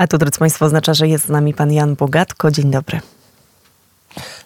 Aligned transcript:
A 0.00 0.06
to, 0.06 0.18
drodzy 0.18 0.38
Państwo, 0.38 0.64
oznacza, 0.66 0.94
że 0.94 1.08
jest 1.08 1.26
z 1.26 1.28
nami 1.28 1.54
pan 1.54 1.72
Jan 1.72 1.94
Bogatko. 1.94 2.50
Dzień 2.50 2.70
dobry. 2.70 3.00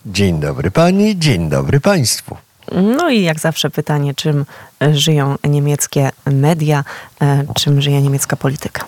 Dzień 0.06 0.40
dobry 0.40 0.70
pani, 0.70 1.18
dzień 1.18 1.48
dobry 1.48 1.80
państwu. 1.80 2.36
No 2.72 3.10
i 3.10 3.22
jak 3.22 3.40
zawsze 3.40 3.70
pytanie, 3.70 4.14
czym 4.14 4.44
żyją 4.92 5.36
niemieckie 5.44 6.10
media, 6.26 6.84
e, 7.20 7.44
czym 7.54 7.80
żyje 7.82 8.02
niemiecka 8.02 8.36
polityka? 8.36 8.84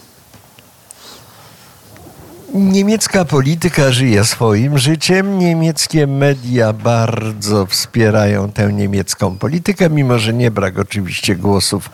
Niemiecka 2.55 3.25
polityka 3.25 3.91
żyje 3.91 4.25
swoim 4.25 4.79
życiem. 4.79 5.39
Niemieckie 5.39 6.07
media 6.07 6.73
bardzo 6.73 7.67
wspierają 7.67 8.53
tę 8.53 8.73
niemiecką 8.73 9.39
politykę, 9.39 9.91
mimo 9.91 10.19
że 10.19 10.33
nie 10.33 10.51
brak 10.51 10.79
oczywiście 10.79 11.37
głosów 11.37 11.91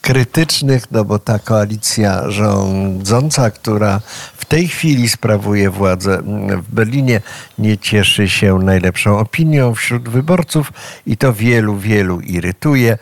krytycznych, 0.00 0.90
no 0.90 1.04
bo 1.04 1.18
ta 1.18 1.38
koalicja 1.38 2.30
rządząca, 2.30 3.50
która 3.50 4.00
w 4.36 4.44
tej 4.44 4.68
chwili 4.68 5.08
sprawuje 5.08 5.70
władzę 5.70 6.22
w 6.62 6.74
Berlinie, 6.74 7.20
nie 7.58 7.78
cieszy 7.78 8.28
się 8.28 8.58
najlepszą 8.58 9.18
opinią 9.18 9.74
wśród 9.74 10.08
wyborców 10.08 10.72
i 11.06 11.16
to 11.16 11.32
wielu, 11.32 11.76
wielu 11.76 12.20
irytuje. 12.20 12.98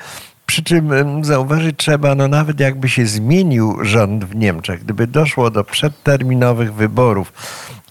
Przy 0.46 0.62
czym 0.62 1.24
zauważyć 1.24 1.76
trzeba, 1.76 2.14
no 2.14 2.28
nawet 2.28 2.60
jakby 2.60 2.88
się 2.88 3.06
zmienił 3.06 3.84
rząd 3.84 4.24
w 4.24 4.36
Niemczech, 4.36 4.84
gdyby 4.84 5.06
doszło 5.06 5.50
do 5.50 5.64
przedterminowych 5.64 6.74
wyborów 6.74 7.32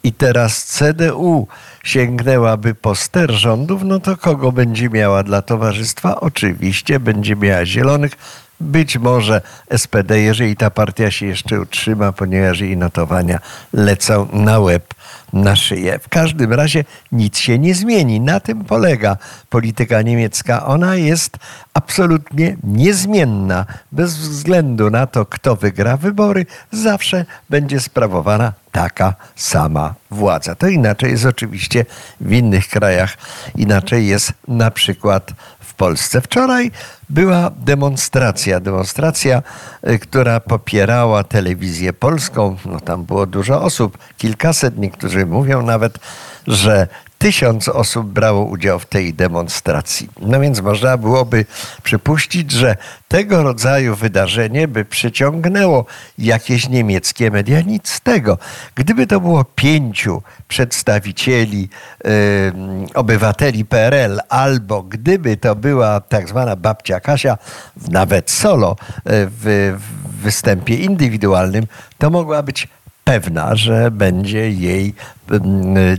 i 0.03 0.13
teraz 0.13 0.66
CDU 0.66 1.47
sięgnęłaby 1.84 2.75
po 2.75 2.95
ster 2.95 3.31
rządów, 3.31 3.84
no 3.84 3.99
to 3.99 4.17
kogo 4.17 4.52
będzie 4.52 4.89
miała 4.89 5.23
dla 5.23 5.41
towarzystwa? 5.41 6.20
Oczywiście 6.20 6.99
będzie 6.99 7.35
miała 7.35 7.66
zielonych, 7.66 8.11
być 8.59 8.97
może 8.97 9.41
SPD, 9.77 10.20
jeżeli 10.20 10.55
ta 10.55 10.70
partia 10.70 11.11
się 11.11 11.25
jeszcze 11.25 11.61
utrzyma, 11.61 12.11
ponieważ 12.11 12.59
jej 12.59 12.77
notowania 12.77 13.39
lecą 13.73 14.27
na 14.33 14.59
łeb, 14.59 14.94
na 15.34 15.55
szyję. 15.55 16.00
W 16.00 16.10
każdym 16.10 16.54
razie 16.54 16.86
nic 17.12 17.38
się 17.38 17.59
nie 17.59 17.76
zmieni. 17.76 18.22
Na 18.22 18.39
tym 18.39 18.66
polega 18.66 19.17
polityka 19.50 20.02
niemiecka. 20.02 20.66
Ona 20.66 20.95
jest 20.95 21.38
absolutnie 21.73 22.58
niezmienna. 22.64 23.66
Bez 23.92 24.17
względu 24.17 24.90
na 24.90 25.08
to, 25.08 25.25
kto 25.25 25.56
wygra 25.56 25.98
wybory, 25.98 26.45
zawsze 26.72 27.25
będzie 27.50 27.80
sprawowana 27.80 28.53
taka 28.72 29.14
sama 29.36 29.95
władza. 30.12 30.56
To 30.56 30.67
inaczej 30.67 31.12
jest 31.12 31.25
oczywiście 31.25 31.86
w 32.22 32.31
innych 32.31 32.68
krajach. 32.68 33.18
Inaczej 33.56 34.08
jest 34.08 34.34
na 34.47 34.72
przykład 34.72 35.31
w 35.59 35.73
Polsce. 35.73 36.22
Wczoraj 36.22 36.72
była 37.09 37.52
demonstracja, 37.58 38.59
demonstracja, 38.59 39.44
y, 39.90 40.00
która 40.00 40.40
popierała 40.40 41.23
telewizję 41.23 41.94
polską. 41.94 42.58
No, 42.66 42.80
tam 42.80 43.03
było 43.03 43.25
dużo 43.25 43.62
osób, 43.62 43.97
kilkaset, 44.18 44.78
niektórzy 44.78 45.22
mówią 45.25 45.61
nawet, 45.61 45.99
że 46.47 46.88
tysiąc 47.23 47.69
osób 47.69 48.07
brało 48.07 48.45
udział 48.45 48.79
w 48.79 48.85
tej 48.85 49.13
demonstracji. 49.13 50.09
No 50.21 50.39
więc 50.39 50.61
można 50.61 50.97
byłoby 50.97 51.45
przypuścić, 51.83 52.52
że 52.52 52.75
tego 53.07 53.44
rodzaju 53.44 53.95
wydarzenie 53.95 54.67
by 54.67 54.85
przyciągnęło 54.85 55.85
jakieś 56.17 56.69
niemieckie 56.69 57.31
media. 57.31 57.61
Nic 57.61 57.89
z 57.89 58.01
tego. 58.01 58.38
Gdyby 58.75 59.07
to 59.07 59.19
było 59.19 59.44
pięciu 59.44 60.21
przedstawicieli 60.47 61.69
yy, 62.03 62.09
obywateli 62.94 63.66
PRL, 63.66 64.19
albo 64.29 64.83
gdyby 64.83 65.38
to 65.38 65.55
była 65.55 65.99
tak 65.99 66.29
zwana 66.29 66.55
babcia 66.55 66.99
Kasia, 66.99 67.38
nawet 67.89 68.31
solo 68.31 68.75
w, 69.05 69.77
w 69.79 70.21
występie 70.21 70.75
indywidualnym, 70.75 71.67
to 71.97 72.09
mogła 72.09 72.44
być 72.44 72.67
pewna, 73.04 73.56
że 73.56 73.92
będzie 73.92 74.50
jej 74.52 74.94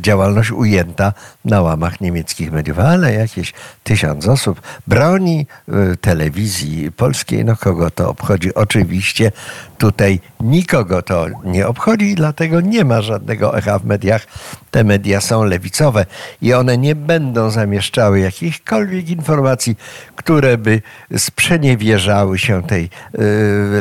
działalność 0.00 0.50
ujęta 0.50 1.12
na 1.44 1.62
łamach 1.62 2.00
niemieckich 2.00 2.52
mediów, 2.52 2.78
ale 2.78 3.14
jakieś 3.14 3.52
tysiąc 3.84 4.28
osób 4.28 4.60
broni 4.86 5.46
y, 5.92 5.96
telewizji 5.96 6.92
polskiej, 6.92 7.44
no 7.44 7.56
kogo 7.56 7.90
to 7.90 8.10
obchodzi? 8.10 8.54
Oczywiście 8.54 9.32
tutaj 9.78 10.20
nikogo 10.40 11.02
to 11.02 11.26
nie 11.44 11.66
obchodzi 11.66 12.10
i 12.10 12.14
dlatego 12.14 12.60
nie 12.60 12.84
ma 12.84 13.02
żadnego 13.02 13.58
echa 13.58 13.78
w 13.78 13.84
mediach. 13.84 14.26
Te 14.70 14.84
media 14.84 15.20
są 15.20 15.44
lewicowe 15.44 16.06
i 16.42 16.54
one 16.54 16.78
nie 16.78 16.94
będą 16.94 17.50
zamieszczały 17.50 18.20
jakichkolwiek 18.20 19.10
informacji, 19.10 19.76
które 20.16 20.58
by 20.58 20.82
sprzeniewierzały 21.16 22.38
się 22.38 22.62
tej 22.62 22.84
y, 22.84 23.20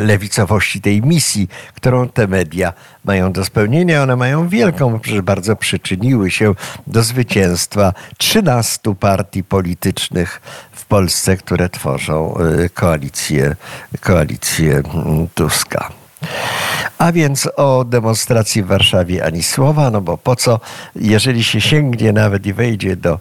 lewicowości, 0.05 0.81
tej 0.81 1.01
misji, 1.01 1.47
którą 1.75 2.09
te 2.09 2.27
media 2.27 2.73
mają 3.05 3.31
do 3.31 3.45
spełnienia. 3.45 4.03
One 4.03 4.15
mają 4.15 4.47
wielką, 4.47 4.99
przecież 4.99 5.21
bardzo 5.33 5.55
przyczyniły 5.55 6.31
się 6.31 6.53
do 6.87 7.03
zwycięstwa 7.03 7.93
13 8.17 8.95
partii 8.95 9.43
politycznych 9.43 10.41
w 10.71 10.85
Polsce, 10.85 11.37
które 11.37 11.69
tworzą 11.69 12.35
y, 12.65 12.69
koalicję, 12.69 13.55
koalicję 14.01 14.73
mm, 14.73 15.27
Tuska. 15.35 15.89
A 16.97 17.11
więc 17.11 17.49
o 17.55 17.85
demonstracji 17.85 18.63
w 18.63 18.67
Warszawie 18.67 19.25
ani 19.25 19.43
słowa, 19.43 19.89
no 19.89 20.01
bo 20.01 20.17
po 20.17 20.35
co, 20.35 20.59
jeżeli 20.95 21.43
się 21.43 21.61
sięgnie 21.61 22.13
nawet 22.13 22.45
i 22.45 22.53
wejdzie 22.53 22.95
do 22.95 23.19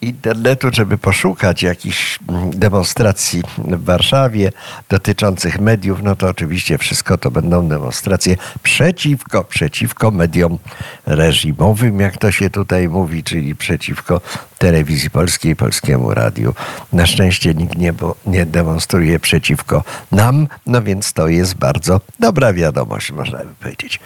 internetu, 0.00 0.68
żeby 0.72 0.98
poszukać 0.98 1.62
jakichś 1.62 2.18
demonstracji 2.50 3.42
w 3.58 3.84
Warszawie 3.84 4.52
dotyczących 4.88 5.60
mediów, 5.60 6.02
no 6.02 6.16
to 6.16 6.28
oczywiście 6.28 6.78
wszystko 6.78 7.18
to 7.18 7.30
będą 7.30 7.68
demonstracje 7.68 8.36
przeciwko, 8.62 9.44
przeciwko 9.44 10.10
mediom 10.10 10.58
reżimowym, 11.06 12.00
jak 12.00 12.16
to 12.16 12.32
się 12.32 12.50
tutaj 12.50 12.88
mówi, 12.88 13.22
czyli 13.22 13.56
przeciwko 13.56 14.20
telewizji 14.58 15.10
polskiej, 15.10 15.56
polskiemu 15.56 16.14
radiu. 16.14 16.54
Na 16.92 17.06
szczęście 17.06 17.54
nikt 17.54 17.78
nie, 17.78 17.92
nie 18.26 18.46
demonstruje 18.46 19.20
przeciwko 19.20 19.84
nam, 20.12 20.48
no 20.66 20.82
więc 20.82 21.12
to 21.12 21.28
jest 21.28 21.54
bardzo 21.54 22.00
dobra 22.20 22.52
wiadomość, 22.52 23.12
można 23.12 23.38
by 23.38 23.54
powiedzieć. 23.60 24.00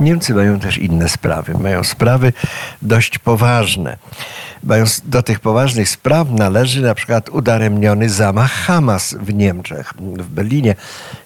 Niemcy 0.00 0.34
mają 0.34 0.60
też 0.60 0.78
inne 0.78 1.08
sprawy. 1.08 1.54
Mają 1.58 1.84
sprawy 1.84 2.32
dość 2.82 3.18
poważne. 3.18 3.96
Mają 4.62 4.84
do 5.04 5.22
tych 5.22 5.40
poważnych 5.40 5.88
spraw 5.88 6.30
należy 6.30 6.82
na 6.82 6.94
przykład 6.94 7.28
udaremniony 7.28 8.08
zamach 8.08 8.52
Hamas 8.52 9.14
w 9.14 9.34
Niemczech, 9.34 9.94
w 9.98 10.28
Berlinie. 10.28 10.74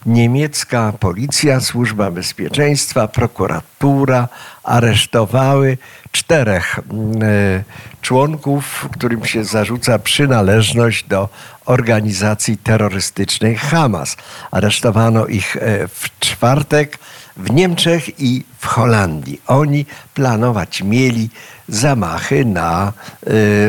Niemiecka 0.06 0.92
policja, 1.00 1.60
służba 1.60 2.10
bezpieczeństwa, 2.10 3.08
prokuratura 3.08 4.28
aresztowały 4.64 5.78
czterech 6.12 6.78
y, 6.78 7.64
członków, 8.02 8.88
którym 8.92 9.24
się 9.24 9.44
zarzuca 9.44 9.98
przynależność 9.98 11.04
do 11.04 11.28
organizacji 11.64 12.58
terrorystycznej 12.58 13.56
Hamas. 13.56 14.16
Aresztowano 14.50 15.26
ich 15.26 15.56
e, 15.56 15.88
w 15.88 16.18
czwartek 16.20 16.98
w 17.36 17.50
Niemczech 17.50 18.20
i 18.20 18.44
w 18.58 18.66
Holandii. 18.66 19.40
Oni 19.46 19.86
planować 20.14 20.82
mieli 20.82 21.30
zamachy 21.68 22.44
na 22.44 22.92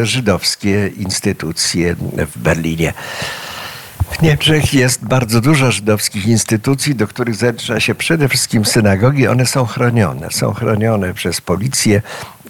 y, 0.02 0.06
żydowskie 0.06 0.88
instytucje 0.88 1.96
w 2.36 2.38
Berlinie. 2.38 2.94
W 4.12 4.22
Niemczech 4.22 4.74
jest 4.74 5.06
bardzo 5.06 5.42
dużo 5.42 5.72
żydowskich 5.72 6.28
instytucji, 6.28 6.96
do 6.96 7.08
których 7.08 7.36
zalicza 7.36 7.80
się 7.80 7.96
przede 7.96 8.30
wszystkim 8.30 8.66
synagogi. 8.66 9.28
One 9.28 9.46
są 9.46 9.66
chronione. 9.66 10.32
Są 10.32 10.54
chronione 10.54 11.14
przez 11.14 11.42
policję, 11.42 12.02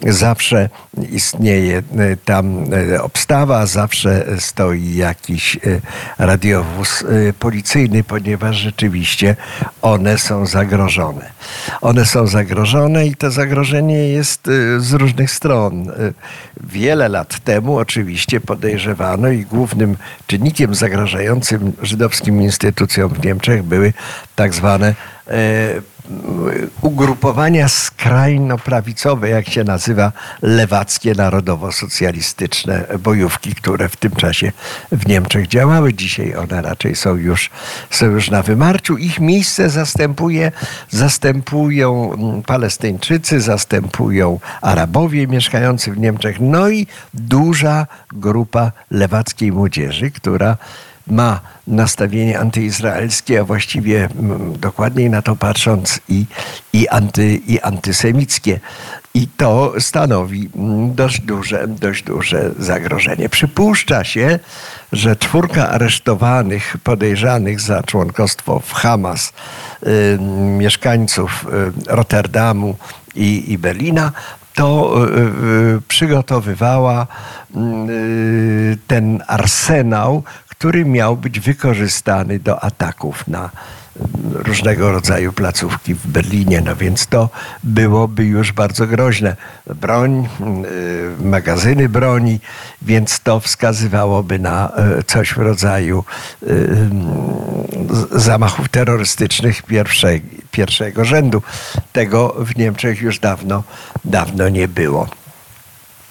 zawsze 0.08 0.70
istnieje 1.12 1.78
e, 1.78 2.18
tam 2.26 2.66
e, 2.94 3.04
obstawa, 3.04 3.66
zawsze 3.66 4.26
stoi 4.40 4.96
jakiś 4.96 5.56
e, 5.56 5.60
radiowóz 6.18 7.04
policyjny, 7.40 8.04
ponieważ 8.04 8.58
rzeczywiście 8.58 9.36
one 9.82 10.18
są 10.18 10.46
zagrożone. 10.46 11.32
One 11.82 12.06
są 12.06 12.28
zagrożone 12.28 13.08
i 13.08 13.16
to 13.16 13.32
zagrożenie 13.32 14.10
jest 14.10 14.50
z 14.78 14.94
różnych 14.94 15.32
stron. 15.32 15.92
Wiele 16.64 17.10
lat 17.10 17.40
temu 17.40 17.78
oczywiście 17.78 18.42
podejrzewano 18.42 19.30
i 19.30 19.46
głównym 19.46 19.98
czynnikiem 20.28 20.76
zagrażającym 20.76 21.74
żydowskim 21.82 22.42
instytucjom 22.42 23.14
w 23.14 23.26
Niemczech 23.26 23.64
były 23.64 23.94
tak 24.36 24.54
zwane 24.54 24.96
ugrupowania 26.82 27.68
skrajno-prawicowe, 27.68 29.30
jak 29.30 29.50
się 29.50 29.64
nazywa, 29.64 30.12
lewackie, 30.42 31.14
narodowo-socjalistyczne 31.16 32.86
bojówki, 33.00 33.56
które 33.56 33.90
w 33.90 33.96
tym 33.96 34.12
czasie 34.12 34.52
w 34.92 35.08
Niemczech 35.08 35.48
działały. 35.48 35.94
Dzisiaj 35.94 36.36
one 36.36 36.62
raczej 36.62 36.96
są 36.96 37.16
już, 37.16 37.50
są 37.90 38.06
już 38.06 38.30
na 38.30 38.44
wymarciu. 38.44 38.98
Ich 38.98 39.20
miejsce 39.20 39.70
zastępuje, 39.70 40.52
zastępują 40.90 42.12
Palestyńczycy, 42.46 43.42
zastępują 43.42 44.40
Arabowie 44.62 45.28
mieszkający 45.28 45.92
w 45.92 45.98
Niemczech, 45.98 46.38
no 46.40 46.70
i 46.70 46.88
duża 47.14 47.88
grupa 48.12 48.72
lewackiej 48.92 49.52
młodzieży, 49.52 50.12
która 50.12 50.58
ma 51.08 51.40
nastawienie 51.68 52.40
antyizraelskie, 52.40 53.40
a 53.40 53.44
właściwie 53.44 54.10
mm, 54.20 54.60
dokładniej 54.60 55.10
na 55.10 55.22
to 55.22 55.36
patrząc 55.36 56.00
i, 56.10 56.26
i, 56.74 56.88
anty, 56.88 57.36
i 57.48 57.60
antysemickie. 57.60 58.60
I 59.14 59.28
to 59.28 59.74
stanowi 59.80 60.50
mm, 60.56 60.96
dość 60.96 61.22
duże, 61.22 61.68
dość 61.68 62.04
duże 62.04 62.52
zagrożenie. 62.60 63.30
Przypuszcza 63.30 64.04
się, 64.04 64.40
że 64.92 65.16
czwórka 65.16 65.70
aresztowanych, 65.70 66.78
podejrzanych 66.84 67.62
za 67.62 67.84
członkostwo 67.84 68.60
w 68.60 68.74
Hamas 68.74 69.34
y, 69.84 70.20
mieszkańców 70.58 71.46
y, 71.90 71.96
Rotterdamu 71.96 72.76
i, 73.16 73.52
i 73.52 73.58
Berlina 73.58 74.12
to 74.54 74.96
y, 75.08 75.20
y, 75.78 75.82
przygotowywała 75.88 77.08
y, 77.56 78.78
ten 78.88 79.24
arsenał, 79.28 80.24
który 80.62 80.86
miał 80.86 81.18
być 81.18 81.40
wykorzystany 81.40 82.40
do 82.40 82.64
ataków 82.64 83.28
na 83.28 83.50
różnego 84.34 84.92
rodzaju 84.92 85.34
placówki 85.34 85.96
w 85.96 86.08
Berlinie, 86.08 86.62
no 86.62 86.76
więc 86.76 87.08
to 87.08 87.30
byłoby 87.64 88.26
już 88.26 88.52
bardzo 88.52 88.88
groźne. 88.88 89.36
Broń, 89.76 90.28
magazyny 91.20 91.90
broni, 91.90 92.40
więc 92.82 93.20
to 93.20 93.40
wskazywałoby 93.40 94.40
na 94.40 94.72
coś 95.08 95.34
w 95.34 95.38
rodzaju 95.38 96.04
zamachów 98.12 98.70
terrorystycznych 98.70 99.62
pierwszego 100.52 101.06
rzędu. 101.06 101.42
Tego 101.94 102.36
w 102.40 102.58
Niemczech 102.58 103.02
już 103.02 103.20
dawno, 103.20 103.64
dawno 104.06 104.50
nie 104.50 104.68
było. 104.68 105.08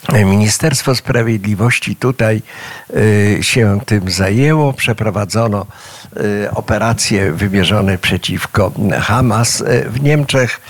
Ministerstwo 0.08 0.94
Sprawiedliwości 0.94 1.96
tutaj 1.96 2.42
y, 2.96 3.38
się 3.40 3.80
tym 3.86 4.10
zajęło. 4.10 4.72
Przeprowadzono 4.72 5.66
y, 6.16 6.50
operacje 6.50 7.32
wymierzone 7.32 7.98
przeciwko 7.98 8.72
Hamas 9.00 9.60
y, 9.60 9.86
w 9.90 10.02
Niemczech. 10.02 10.60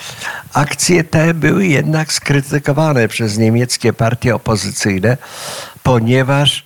Akcje 0.52 1.04
te 1.04 1.34
były 1.34 1.66
jednak 1.66 2.12
skrytykowane 2.12 3.08
przez 3.08 3.38
niemieckie 3.38 3.92
partie 3.92 4.34
opozycyjne, 4.34 5.16
ponieważ 5.82 6.64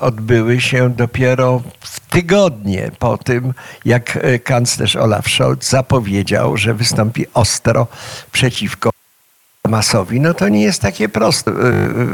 odbyły 0.00 0.60
się 0.60 0.90
dopiero 0.90 1.62
w 1.80 2.00
tygodnie 2.00 2.90
po 2.98 3.18
tym, 3.18 3.54
jak 3.84 4.18
kanclerz 4.44 4.96
Olaf 4.96 5.28
Scholz 5.28 5.68
zapowiedział, 5.68 6.56
że 6.56 6.74
wystąpi 6.74 7.26
ostro 7.34 7.86
przeciwko 8.32 8.90
Hamasowi, 9.68 10.20
no 10.20 10.34
to 10.34 10.48
nie 10.48 10.62
jest 10.62 10.82
takie 10.82 11.08
proste. 11.08 11.52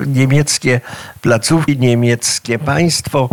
Niemieckie 0.07 0.81
placówki, 1.21 1.79
niemieckie 1.79 2.59
państwo, 2.59 3.29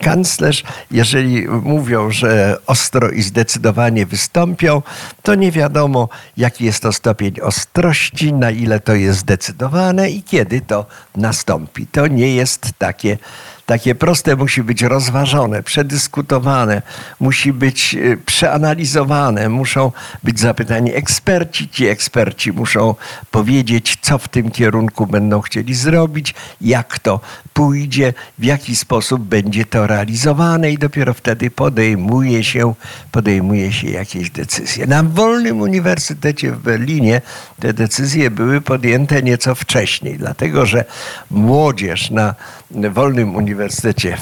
kanclerz, 0.00 0.62
jeżeli 0.90 1.48
mówią, 1.48 2.10
że 2.10 2.58
ostro 2.66 3.10
i 3.10 3.22
zdecydowanie 3.22 4.06
wystąpią, 4.06 4.82
to 5.22 5.34
nie 5.34 5.52
wiadomo, 5.52 6.08
jaki 6.36 6.64
jest 6.64 6.82
to 6.82 6.92
stopień 6.92 7.40
ostrości, 7.40 8.32
na 8.32 8.50
ile 8.50 8.80
to 8.80 8.94
jest 8.94 9.18
zdecydowane 9.18 10.10
i 10.10 10.22
kiedy 10.22 10.60
to 10.60 10.86
nastąpi. 11.16 11.86
To 11.86 12.06
nie 12.06 12.34
jest 12.34 12.70
takie 12.78 13.18
takie 13.66 13.94
proste 13.94 14.36
musi 14.36 14.62
być 14.62 14.82
rozważone, 14.82 15.62
przedyskutowane, 15.62 16.82
musi 17.20 17.52
być 17.52 17.94
y, 17.94 18.18
przeanalizowane, 18.26 19.48
muszą 19.48 19.92
być 20.22 20.40
zapytani 20.40 20.94
eksperci. 20.94 21.68
Ci 21.68 21.86
eksperci 21.86 22.52
muszą 22.52 22.94
powiedzieć, 23.30 23.98
co 24.00 24.18
w 24.18 24.28
tym 24.28 24.50
kierunku 24.50 25.06
będą 25.06 25.40
chcieli 25.40 25.74
zrobić, 25.74 26.34
jak 26.60 26.98
to 26.98 27.20
pójdzie, 27.52 28.14
w 28.38 28.44
jaki 28.44 28.76
sposób 28.76 29.22
będzie 29.22 29.64
to 29.64 29.86
realizowane 29.86 30.72
i 30.72 30.78
dopiero 30.78 31.14
wtedy 31.14 31.50
podejmuje 31.50 32.44
się, 32.44 32.74
podejmuje 33.12 33.72
się 33.72 33.90
jakieś 33.90 34.30
decyzje. 34.30 34.86
Na 34.86 35.02
Wolnym 35.02 35.60
Uniwersytecie 35.60 36.52
w 36.52 36.58
Berlinie 36.58 37.20
te 37.60 37.72
decyzje 37.72 38.30
były 38.30 38.60
podjęte 38.60 39.22
nieco 39.22 39.54
wcześniej, 39.54 40.18
dlatego 40.18 40.66
że 40.66 40.84
młodzież 41.30 42.10
na 42.10 42.34
Wolnym 42.70 43.36
Uniwersytecie 43.36 43.51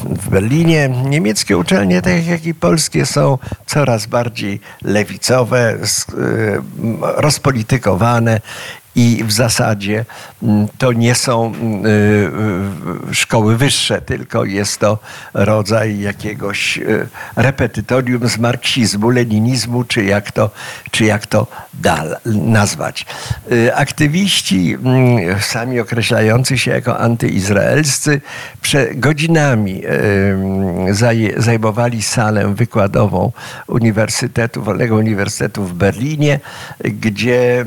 w 0.04 0.28
Berlinie, 0.28 0.88
niemieckie 0.88 1.58
uczelnie, 1.58 2.02
tak 2.02 2.26
jak 2.26 2.46
i 2.46 2.54
polskie, 2.54 3.06
są 3.06 3.38
coraz 3.66 4.06
bardziej 4.06 4.60
lewicowe, 4.82 5.78
rozpolitykowane 7.00 8.40
i 8.94 9.24
w 9.24 9.32
zasadzie 9.32 10.04
mm, 10.42 10.68
to 10.78 10.92
nie 10.92 11.14
są 11.14 11.46
mm, 11.46 11.86
y, 11.86 11.88
y, 13.10 13.14
szkoły 13.14 13.56
wyższe, 13.56 14.00
tylko 14.00 14.44
jest 14.44 14.80
to 14.80 14.98
rodzaj 15.34 16.00
jakiegoś 16.00 16.78
y, 16.78 17.08
repetytorium 17.36 18.28
z 18.28 18.38
marksizmu, 18.38 19.10
leninizmu, 19.10 19.84
czy 19.84 20.04
jak 20.04 20.32
to, 20.32 20.50
czy 20.90 21.04
jak 21.04 21.26
to 21.26 21.46
nazwać. 22.24 23.06
Aktywiści, 23.74 24.74
mm, 24.74 25.40
sami 25.40 25.80
określający 25.80 26.58
się 26.58 26.70
jako 26.70 26.98
antyizraelscy, 26.98 28.20
godzinami 28.94 29.82
zajmowali 31.36 32.02
salę 32.02 32.54
wykładową 32.54 33.32
Uniwersytetu, 33.66 34.62
Wolnego 34.62 34.96
Uniwersytetu 34.96 35.64
w 35.64 35.74
Berlinie, 35.74 36.40
gdzie 36.84 37.64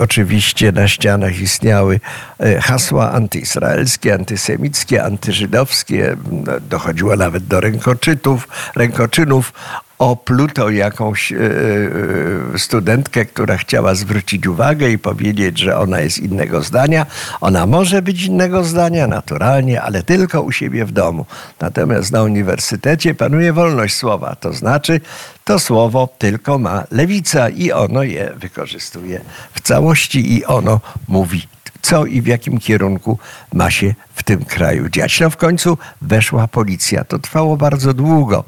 oczywiście 0.00 0.17
oczywiście 0.18 0.72
na 0.72 0.88
ścianach 0.88 1.40
istniały 1.40 2.00
e, 2.40 2.60
hasła 2.60 3.12
antyizraelskie, 3.12 4.14
antysemickie, 4.14 5.04
antyżydowskie. 5.04 6.16
Dochodziło 6.60 7.16
nawet 7.16 7.46
do 7.46 7.60
rękoczytów, 7.60 8.48
rękoczynów 8.76 9.52
opluto 9.98 10.70
jakąś 10.70 11.32
e, 11.32 11.36
e, 11.36 12.58
studentkę, 12.58 13.24
która 13.24 13.56
chciała 13.56 13.94
zwrócić 13.94 14.46
uwagę 14.46 14.90
i 14.90 14.98
powiedzieć, 14.98 15.58
że 15.58 15.78
ona 15.78 16.00
jest 16.00 16.18
innego 16.18 16.62
zdania. 16.62 17.06
Ona 17.40 17.66
może 17.66 18.02
być 18.02 18.22
innego 18.22 18.64
zdania, 18.64 19.06
naturalnie, 19.06 19.82
ale 19.82 20.02
tylko 20.02 20.42
u 20.42 20.52
siebie 20.52 20.84
w 20.84 20.92
domu. 20.92 21.26
Natomiast 21.60 22.12
na 22.12 22.22
uniwersytecie 22.22 23.14
panuje 23.14 23.52
wolność 23.52 23.94
słowa, 23.94 24.36
to 24.36 24.52
znaczy 24.52 25.00
to 25.44 25.58
słowo 25.58 26.08
tylko 26.18 26.58
ma 26.58 26.84
lewica 26.90 27.48
i 27.48 27.72
ono 27.72 28.02
je 28.02 28.32
wykorzystuje 28.36 29.20
w 29.54 29.60
całości 29.60 30.34
i 30.34 30.44
ono 30.44 30.80
mówi 31.08 31.48
co 31.88 32.06
i 32.06 32.22
w 32.22 32.26
jakim 32.26 32.58
kierunku 32.58 33.18
ma 33.52 33.70
się 33.70 33.94
w 34.14 34.22
tym 34.22 34.44
kraju 34.44 34.88
dziać. 34.88 35.20
No 35.20 35.30
w 35.30 35.36
końcu 35.36 35.78
weszła 36.02 36.48
policja. 36.48 37.04
To 37.04 37.18
trwało 37.18 37.56
bardzo 37.56 37.94
długo, 37.94 38.44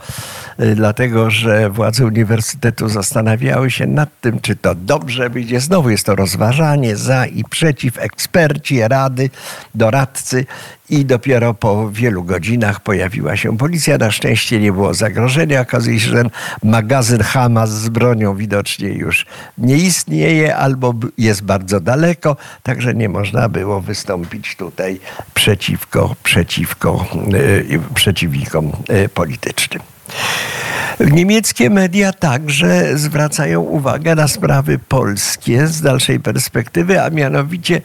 y, 0.60 0.74
dlatego 0.74 1.30
że 1.30 1.70
władze 1.70 2.06
uniwersytetu 2.06 2.88
zastanawiały 2.88 3.70
się 3.70 3.86
nad 3.86 4.20
tym, 4.20 4.40
czy 4.40 4.56
to 4.56 4.74
dobrze 4.74 5.30
będzie. 5.30 5.60
Znowu 5.60 5.90
jest 5.90 6.06
to 6.06 6.14
rozważanie 6.14 6.96
za 6.96 7.26
i 7.26 7.44
przeciw, 7.44 7.98
eksperci, 7.98 8.88
rady, 8.88 9.30
doradcy 9.74 10.46
i 10.90 11.04
dopiero 11.04 11.54
po 11.54 11.90
wielu 11.90 12.24
godzinach 12.24 12.80
pojawiła 12.80 13.36
się 13.36 13.58
policja. 13.58 13.98
Na 13.98 14.10
szczęście 14.10 14.60
nie 14.60 14.72
było 14.72 14.94
zagrożenia. 14.94 15.60
Okazuje 15.60 16.00
się, 16.00 16.08
że 16.08 16.16
ten 16.16 16.30
magazyn 16.62 17.22
Hamas 17.22 17.70
z 17.70 17.88
bronią 17.88 18.36
widocznie 18.36 18.88
już 18.88 19.26
nie 19.58 19.76
istnieje 19.76 20.56
albo 20.56 20.94
jest 21.18 21.42
bardzo 21.42 21.80
daleko, 21.80 22.36
także 22.62 22.94
nie 22.94 23.08
można 23.08 23.48
było 23.48 23.80
wystąpić 23.80 24.56
tutaj 24.56 25.00
przeciwko, 25.34 26.16
przeciwko 26.22 27.06
yy, 27.68 27.80
przeciwnikom 27.94 28.72
yy, 28.88 29.08
politycznym. 29.08 29.82
Niemieckie 31.00 31.70
media 31.70 32.12
także 32.12 32.98
zwracają 32.98 33.60
uwagę 33.60 34.14
na 34.14 34.28
sprawy 34.28 34.78
polskie 34.78 35.66
z 35.66 35.80
dalszej 35.80 36.20
perspektywy, 36.20 37.02
a 37.02 37.10
mianowicie 37.10 37.80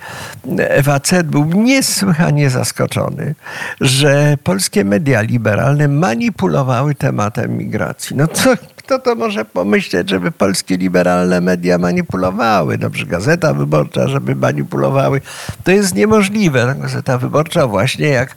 FAC 0.83 1.11
był 1.23 1.45
niesłychanie 1.45 2.49
zaskoczony, 2.49 3.35
że 3.81 4.37
polskie 4.43 4.85
media 4.85 5.21
liberalne 5.21 5.87
manipulowały 5.87 6.95
tematem 6.95 7.57
migracji. 7.57 8.15
No 8.15 8.27
co, 8.27 8.53
kto 8.75 8.99
to 8.99 9.15
może 9.15 9.45
pomyśleć, 9.45 10.09
żeby 10.09 10.31
polskie 10.31 10.77
liberalne 10.77 11.41
media 11.41 11.77
manipulowały? 11.77 12.77
Dobrze, 12.77 13.05
Gazeta 13.05 13.53
Wyborcza, 13.53 14.07
żeby 14.07 14.35
manipulowały. 14.35 15.21
To 15.63 15.71
jest 15.71 15.95
niemożliwe. 15.95 16.75
Gazeta 16.79 17.17
Wyborcza 17.17 17.67
właśnie 17.67 18.07
jak 18.07 18.35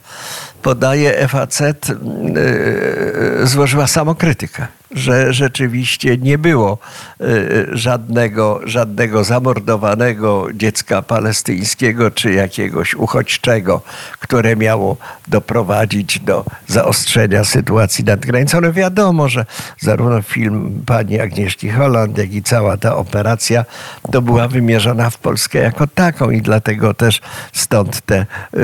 podaje 0.61 1.27
FAC, 1.27 1.59
yy, 1.59 3.47
złożyła 3.47 3.87
samokrytykę 3.87 4.67
że 4.91 5.33
rzeczywiście 5.33 6.17
nie 6.17 6.37
było 6.37 6.77
y, 7.21 7.67
żadnego, 7.71 8.59
żadnego 8.63 9.23
zamordowanego 9.23 10.47
dziecka 10.53 11.01
palestyńskiego 11.01 12.11
czy 12.11 12.33
jakiegoś 12.33 12.95
uchodźczego, 12.95 13.81
które 14.19 14.55
miało 14.55 14.97
doprowadzić 15.27 16.19
do 16.19 16.45
zaostrzenia 16.67 17.43
sytuacji 17.43 18.03
nad 18.03 18.19
granicą. 18.19 18.61
No 18.61 18.73
wiadomo, 18.73 19.29
że 19.29 19.45
zarówno 19.79 20.21
film 20.21 20.83
pani 20.85 21.19
Agnieszki 21.19 21.69
Holland, 21.69 22.17
jak 22.17 22.33
i 22.33 22.43
cała 22.43 22.77
ta 22.77 22.95
operacja 22.95 23.65
to 24.11 24.21
była 24.21 24.47
wymierzona 24.47 25.09
w 25.09 25.17
Polskę 25.17 25.59
jako 25.59 25.87
taką 25.87 26.29
i 26.29 26.41
dlatego 26.41 26.93
też 26.93 27.21
stąd 27.53 28.01
te 28.01 28.25
y, 28.53 28.59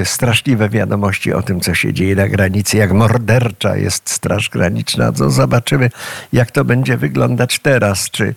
y, 0.00 0.04
straszliwe 0.04 0.68
wiadomości 0.68 1.32
o 1.32 1.42
tym, 1.42 1.60
co 1.60 1.74
się 1.74 1.92
dzieje 1.92 2.16
na 2.16 2.28
granicy, 2.28 2.76
jak 2.76 2.92
mordercza 2.92 3.76
jest 3.76 4.10
Straż 4.10 4.48
Graniczna. 4.50 5.12
Zobaczymy, 5.30 5.90
jak 6.32 6.50
to 6.50 6.64
będzie 6.64 6.96
wyglądać 6.96 7.58
teraz. 7.58 8.10
Czy 8.10 8.34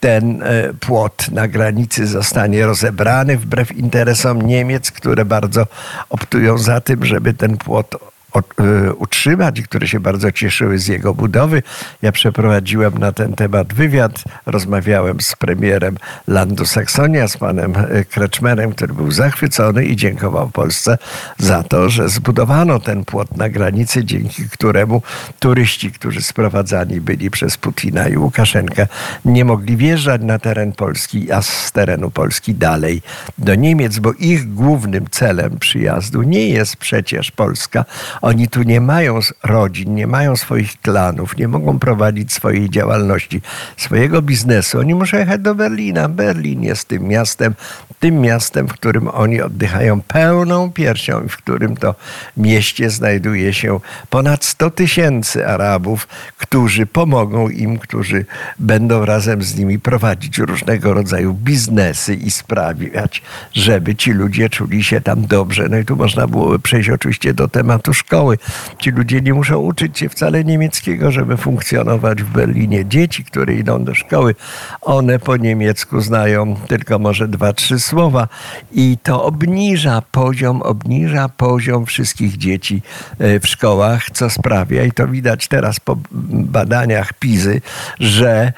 ten 0.00 0.42
e, 0.42 0.74
płot 0.80 1.30
na 1.30 1.48
granicy 1.48 2.06
zostanie 2.06 2.66
rozebrany 2.66 3.38
wbrew 3.38 3.72
interesom 3.72 4.42
Niemiec, 4.42 4.90
które 4.90 5.24
bardzo 5.24 5.66
optują 6.10 6.58
za 6.58 6.80
tym, 6.80 7.04
żeby 7.04 7.34
ten 7.34 7.56
płot 7.56 7.94
E, 8.34 8.92
utrzymać, 8.92 9.60
które 9.60 9.88
się 9.88 10.00
bardzo 10.00 10.32
cieszyły 10.32 10.78
z 10.78 10.86
jego 10.86 11.14
budowy. 11.14 11.62
Ja 12.02 12.12
przeprowadziłem 12.12 12.98
na 12.98 13.12
ten 13.12 13.32
temat 13.32 13.72
wywiad, 13.72 14.22
rozmawiałem 14.46 15.20
z 15.20 15.36
premierem 15.36 15.96
Landu 16.28 16.66
Saksonia, 16.66 17.28
z 17.28 17.36
panem 17.36 17.72
e, 17.76 18.04
Kreczmerem, 18.04 18.72
który 18.72 18.94
był 18.94 19.10
zachwycony 19.10 19.84
i 19.84 19.96
dziękował 19.96 20.48
Polsce 20.48 20.98
za 21.38 21.62
to, 21.62 21.88
że 21.88 22.08
zbudowano 22.08 22.80
ten 22.80 23.04
płot 23.04 23.36
na 23.36 23.48
granicy, 23.48 24.04
dzięki 24.04 24.48
któremu 24.48 25.02
turyści, 25.38 25.92
którzy 25.92 26.22
sprowadzani 26.22 27.00
byli 27.00 27.30
przez 27.30 27.56
Putina 27.56 28.08
i 28.08 28.16
Łukaszenkę, 28.16 28.86
nie 29.24 29.44
mogli 29.44 29.76
wjeżdżać 29.76 30.22
na 30.22 30.38
teren 30.38 30.72
Polski, 30.72 31.32
a 31.32 31.42
z 31.42 31.72
terenu 31.72 32.10
Polski 32.10 32.54
dalej 32.54 33.02
do 33.38 33.54
Niemiec, 33.54 33.98
bo 33.98 34.12
ich 34.12 34.54
głównym 34.54 35.06
celem 35.10 35.58
przyjazdu 35.58 36.22
nie 36.22 36.48
jest 36.48 36.76
przecież 36.76 37.30
Polska, 37.30 37.84
oni 38.24 38.48
tu 38.48 38.62
nie 38.62 38.80
mają 38.80 39.20
rodzin, 39.42 39.94
nie 39.94 40.06
mają 40.06 40.36
swoich 40.36 40.80
klanów, 40.80 41.36
nie 41.36 41.48
mogą 41.48 41.78
prowadzić 41.78 42.32
swojej 42.32 42.70
działalności, 42.70 43.42
swojego 43.76 44.22
biznesu. 44.22 44.78
Oni 44.78 44.94
muszą 44.94 45.16
jechać 45.16 45.40
do 45.40 45.54
Berlina. 45.54 46.08
Berlin 46.08 46.62
jest 46.62 46.88
tym 46.88 47.02
miastem, 47.02 47.54
tym 48.00 48.20
miastem, 48.20 48.68
w 48.68 48.72
którym 48.72 49.08
oni 49.08 49.40
oddychają 49.40 50.02
pełną 50.02 50.72
piersią 50.72 51.24
i 51.24 51.28
w 51.28 51.36
którym 51.36 51.76
to 51.76 51.94
mieście 52.36 52.90
znajduje 52.90 53.52
się 53.52 53.80
ponad 54.10 54.44
100 54.44 54.70
tysięcy 54.70 55.46
Arabów, 55.46 56.08
którzy 56.38 56.86
pomogą 56.86 57.48
im, 57.48 57.78
którzy 57.78 58.24
będą 58.58 59.04
razem 59.04 59.42
z 59.42 59.58
nimi 59.58 59.78
prowadzić 59.78 60.38
różnego 60.38 60.94
rodzaju 60.94 61.34
biznesy 61.34 62.14
i 62.14 62.30
sprawiać, 62.30 63.22
żeby 63.52 63.94
ci 63.94 64.12
ludzie 64.12 64.48
czuli 64.48 64.84
się 64.84 65.00
tam 65.00 65.26
dobrze. 65.26 65.68
No 65.70 65.76
i 65.76 65.84
tu 65.84 65.96
można 65.96 66.26
byłoby 66.26 66.58
przejść 66.58 66.90
oczywiście 66.90 67.34
do 67.34 67.48
tematu 67.48 67.94
szkoły 67.94 68.13
szkoły. 68.14 68.38
Ci 68.78 68.90
ludzie 68.90 69.20
nie 69.20 69.34
muszą 69.34 69.58
uczyć 69.58 69.98
się 69.98 70.08
wcale 70.08 70.44
niemieckiego, 70.44 71.10
żeby 71.10 71.36
funkcjonować 71.36 72.22
w 72.22 72.30
Berlinie. 72.30 72.84
Dzieci, 72.86 73.24
które 73.24 73.54
idą 73.54 73.84
do 73.84 73.94
szkoły, 73.94 74.34
one 74.80 75.18
po 75.18 75.36
niemiecku 75.36 76.00
znają 76.00 76.56
tylko 76.68 76.98
może 76.98 77.28
dwa, 77.28 77.52
trzy 77.52 77.78
słowa 77.78 78.28
i 78.72 78.98
to 79.02 79.24
obniża 79.24 80.02
poziom, 80.10 80.62
obniża 80.62 81.28
poziom 81.28 81.86
wszystkich 81.86 82.36
dzieci 82.36 82.82
e, 83.18 83.40
w 83.40 83.46
szkołach, 83.46 84.10
co 84.10 84.30
sprawia 84.30 84.84
i 84.84 84.92
to 84.92 85.08
widać 85.08 85.48
teraz 85.48 85.80
po 85.80 85.96
badaniach 86.30 87.12
PIZY, 87.12 87.60
że 88.00 88.52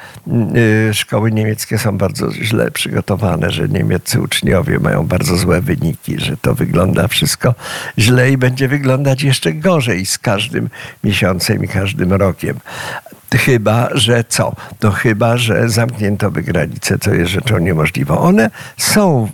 e, 0.91 0.95
szkoły 0.95 1.33
niemieckie 1.33 1.79
są 1.79 1.99
bardzo 1.99 2.33
źle 2.33 2.71
przygotowane, 2.71 3.51
że 3.51 3.69
niemieccy 3.69 4.21
uczniowie 4.21 4.79
mają 4.79 5.07
bardzo 5.07 5.37
złe 5.37 5.61
wyniki, 5.61 6.19
że 6.19 6.37
to 6.37 6.55
wygląda 6.55 7.09
wszystko 7.09 7.55
źle 7.99 8.31
i 8.31 8.37
będzie 8.37 8.69
wyglądać 8.69 9.23
jeszcze 9.23 9.46
gorzej 9.53 10.07
z 10.07 10.19
każdym 10.19 10.71
miesiącem 11.05 11.65
i 11.65 11.69
każdym 11.69 12.13
rokiem. 12.13 12.61
Chyba, 13.35 13.89
że 13.95 14.25
co? 14.29 14.53
No 14.83 14.91
chyba, 14.91 15.37
że 15.37 15.69
zamknięto 15.69 16.31
by 16.31 16.43
granice, 16.43 16.99
co 16.99 17.15
jest 17.15 17.31
rzeczą 17.31 17.59
niemożliwą. 17.59 18.19
One 18.19 18.51
są 18.77 19.29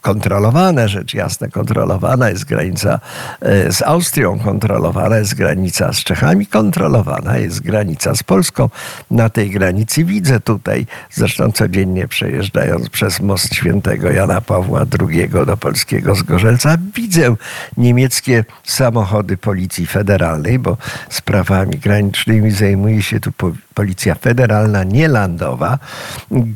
kontrolowane, 0.00 0.88
rzecz 0.88 1.14
jasna, 1.14 1.48
kontrolowana 1.48 2.30
jest 2.30 2.44
granica 2.44 3.00
e, 3.40 3.72
z 3.72 3.82
Austrią, 3.82 4.38
kontrolowana 4.38 5.16
jest 5.16 5.34
granica 5.34 5.92
z 5.92 5.96
Czechami, 5.96 6.46
kontrolowana 6.46 7.36
jest 7.38 7.60
granica 7.60 8.14
z 8.14 8.22
Polską. 8.22 8.70
Na 9.10 9.28
tej 9.28 9.50
granicy 9.50 10.04
widzę 10.04 10.40
tutaj, 10.40 10.86
zresztą 11.10 11.52
codziennie 11.52 12.08
przejeżdżając 12.08 12.88
przez 12.88 13.20
most 13.20 13.54
świętego 13.54 14.10
Jana 14.10 14.40
Pawła 14.40 14.84
II 15.00 15.28
do 15.46 15.56
polskiego 15.56 16.14
Zgorzelca, 16.14 16.76
widzę 16.94 17.34
niemieckie 17.76 18.44
samochody 18.64 19.36
Policji 19.36 19.86
Federalnej, 19.86 20.58
bo 20.58 20.76
sprawami 21.08 21.78
granicznymi 21.78 22.50
zajmuje 22.50 23.02
się 23.02 23.20
tu 23.32 23.54
Policja 23.74 24.14
Federalna, 24.14 24.84
nie 24.84 25.08
landowa, 25.08 25.78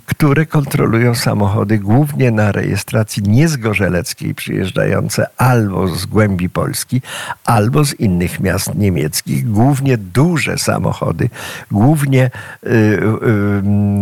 które 0.07 0.47
kontrolują 0.47 1.15
samochody 1.15 1.79
głównie 1.79 2.31
na 2.31 2.53
rejestracji 2.53 3.23
niezgorzeleckiej 3.23 4.35
przyjeżdżające 4.35 5.27
albo 5.37 5.89
z 5.89 6.07
głębi 6.07 6.51
Polski, 6.51 7.03
albo 7.45 7.85
z 7.85 8.01
innych 8.01 8.41
miast 8.41 8.75
niemieckich. 8.75 9.51
Głównie 9.51 9.99
duże 9.99 10.59
samochody, 10.59 11.29
głównie 11.71 12.31
y, 12.67 12.69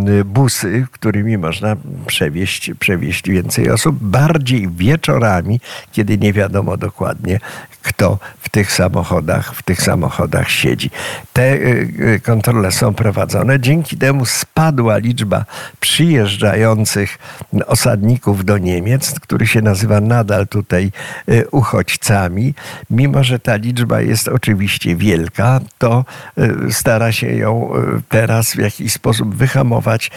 y, 0.08 0.24
busy, 0.24 0.86
którymi 0.92 1.38
można 1.38 1.76
przewieźć, 2.06 2.70
przewieźć 2.78 3.28
więcej 3.28 3.70
osób, 3.70 3.96
bardziej 4.00 4.68
wieczorami, 4.68 5.60
kiedy 5.92 6.18
nie 6.18 6.32
wiadomo 6.32 6.76
dokładnie, 6.76 7.40
kto 7.82 8.18
w 8.40 8.48
tych 8.48 8.72
samochodach, 8.72 9.54
w 9.54 9.62
tych 9.62 9.82
samochodach 9.82 10.50
siedzi. 10.50 10.90
Te 11.32 11.54
y, 11.54 12.20
kontrole 12.24 12.57
są 12.72 12.94
prowadzone. 12.94 13.60
Dzięki 13.60 13.96
temu 13.96 14.24
spadła 14.24 14.98
liczba 14.98 15.44
przyjeżdżających 15.80 17.18
osadników 17.66 18.44
do 18.44 18.58
Niemiec, 18.58 19.20
który 19.20 19.46
się 19.46 19.62
nazywa 19.62 20.00
nadal 20.00 20.48
tutaj 20.48 20.90
e, 21.28 21.48
uchodźcami. 21.48 22.54
Mimo, 22.90 23.24
że 23.24 23.38
ta 23.38 23.56
liczba 23.56 24.00
jest 24.00 24.28
oczywiście 24.28 24.96
wielka, 24.96 25.60
to 25.78 26.04
e, 26.38 26.72
stara 26.72 27.12
się 27.12 27.26
ją 27.26 27.74
e, 27.74 28.00
teraz 28.08 28.52
w 28.52 28.58
jakiś 28.58 28.92
sposób 28.92 29.34
wyhamować 29.34 30.10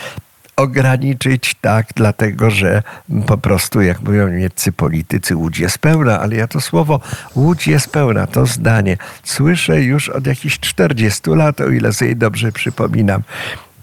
ograniczyć 0.62 1.56
tak, 1.62 1.88
dlatego 1.96 2.52
że 2.52 2.84
po 3.28 3.38
prostu, 3.38 3.82
jak 3.82 4.02
mówią 4.02 4.28
niemieccy 4.28 4.72
politycy, 4.72 5.36
łódź 5.36 5.60
jest 5.60 5.78
pełna, 5.78 6.20
ale 6.20 6.36
ja 6.36 6.48
to 6.48 6.62
słowo 6.62 7.00
łódź 7.36 7.68
jest 7.68 7.90
pełna, 7.90 8.28
to 8.28 8.46
zdanie 8.46 8.98
słyszę 9.24 9.82
już 9.82 10.10
od 10.10 10.28
jakichś 10.28 10.60
40 10.60 11.30
lat, 11.30 11.62
o 11.62 11.70
ile 11.70 11.94
sobie 11.94 12.16
dobrze 12.16 12.52
przypominam. 12.52 13.22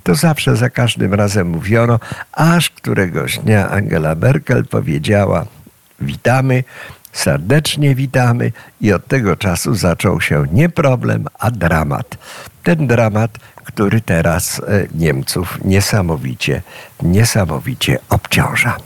To 0.02 0.14
zawsze 0.14 0.56
za 0.56 0.70
każdym 0.70 1.14
razem 1.14 1.48
mówiono, 1.48 2.00
aż 2.32 2.70
któregoś 2.70 3.38
dnia 3.38 3.70
Angela 3.70 4.14
Merkel 4.14 4.64
powiedziała: 4.64 5.46
Witamy, 6.00 6.64
serdecznie 7.12 7.94
witamy, 7.94 8.52
i 8.80 8.92
od 8.92 9.06
tego 9.06 9.36
czasu 9.36 9.74
zaczął 9.74 10.20
się 10.20 10.44
nie 10.52 10.68
problem, 10.68 11.26
a 11.38 11.50
dramat. 11.50 12.18
Ten 12.62 12.86
dramat 12.86 13.38
który 13.68 14.00
teraz 14.00 14.58
e, 14.58 14.86
Niemców 14.94 15.58
niesamowicie, 15.64 16.62
niesamowicie 17.02 17.98
obciąża. 18.08 18.76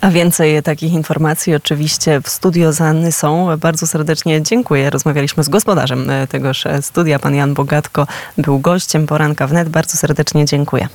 A 0.00 0.10
więcej 0.10 0.62
takich 0.62 0.92
informacji 0.92 1.54
oczywiście 1.54 2.20
w 2.20 2.28
studio 2.28 2.72
Zanny 2.72 3.12
są. 3.12 3.56
Bardzo 3.58 3.86
serdecznie 3.86 4.42
dziękuję. 4.42 4.90
Rozmawialiśmy 4.90 5.44
z 5.44 5.48
gospodarzem 5.48 6.10
e, 6.10 6.26
tegoż 6.26 6.64
studia. 6.80 7.18
Pan 7.18 7.34
Jan 7.34 7.54
Bogatko 7.54 8.06
był 8.38 8.58
gościem 8.58 9.06
poranka 9.06 9.46
wnet. 9.46 9.68
Bardzo 9.68 9.96
serdecznie 9.96 10.44
dziękuję. 10.44 10.88